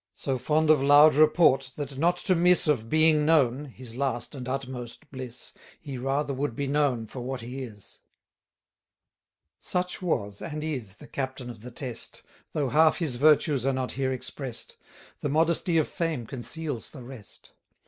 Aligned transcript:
So 0.13 0.39
fond 0.39 0.71
of 0.71 0.81
loud 0.81 1.13
report, 1.13 1.73
that 1.75 1.95
not 1.95 2.17
to 2.17 2.33
miss 2.33 2.65
1190 2.65 2.67
Of 2.81 2.89
being 2.89 3.23
known 3.23 3.65
(his 3.69 3.95
last 3.95 4.33
and 4.33 4.49
utmost 4.49 5.11
bliss) 5.11 5.53
He 5.79 5.99
rather 5.99 6.33
would 6.33 6.55
be 6.55 6.65
known 6.65 7.05
for 7.05 7.19
what 7.19 7.41
he 7.41 7.61
is. 7.61 7.99
Such 9.59 10.01
was, 10.01 10.41
and 10.41 10.63
is, 10.63 10.95
the 10.97 11.07
Captain 11.07 11.51
of 11.51 11.61
the 11.61 11.69
Test, 11.69 12.23
Though 12.53 12.69
half 12.69 12.97
his 12.97 13.17
virtues 13.17 13.63
are 13.63 13.73
not 13.73 13.91
here 13.91 14.11
express'd; 14.11 14.75
The 15.19 15.29
modesty 15.29 15.77
of 15.77 15.87
fame 15.87 16.25
conceals 16.25 16.89
the 16.89 17.03
rest. 17.03 17.51